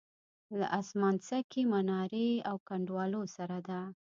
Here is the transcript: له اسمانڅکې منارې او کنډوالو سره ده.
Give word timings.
له 0.59 0.67
اسمانڅکې 0.79 1.61
منارې 1.71 2.29
او 2.49 2.55
کنډوالو 2.67 3.21
سره 3.35 3.57
ده. 3.67 3.81